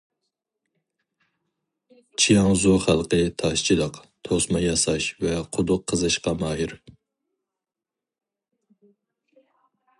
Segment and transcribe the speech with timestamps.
[2.23, 6.77] چياڭزۇ خەلقى تاشچىلىق، توسما ياساش ۋە قۇدۇق قېزىشقا ماھىر.